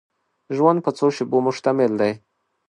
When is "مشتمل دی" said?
1.47-2.11